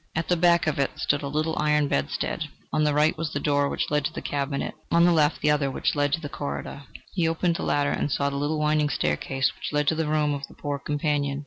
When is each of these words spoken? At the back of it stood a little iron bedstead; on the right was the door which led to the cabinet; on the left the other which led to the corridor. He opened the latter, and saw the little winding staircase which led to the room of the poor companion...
At 0.15 0.29
the 0.29 0.35
back 0.35 0.65
of 0.65 0.79
it 0.79 0.97
stood 0.97 1.21
a 1.21 1.27
little 1.27 1.55
iron 1.59 1.87
bedstead; 1.87 2.45
on 2.73 2.83
the 2.85 2.93
right 2.95 3.15
was 3.15 3.31
the 3.33 3.39
door 3.39 3.69
which 3.69 3.91
led 3.91 4.03
to 4.05 4.11
the 4.13 4.19
cabinet; 4.23 4.73
on 4.89 5.05
the 5.05 5.11
left 5.11 5.41
the 5.41 5.51
other 5.51 5.69
which 5.69 5.93
led 5.93 6.11
to 6.13 6.19
the 6.19 6.27
corridor. 6.27 6.85
He 7.13 7.27
opened 7.27 7.57
the 7.57 7.61
latter, 7.63 7.91
and 7.91 8.11
saw 8.11 8.31
the 8.31 8.35
little 8.37 8.57
winding 8.57 8.89
staircase 8.89 9.51
which 9.53 9.71
led 9.71 9.87
to 9.89 9.93
the 9.93 10.07
room 10.07 10.33
of 10.33 10.47
the 10.47 10.55
poor 10.55 10.79
companion... 10.79 11.39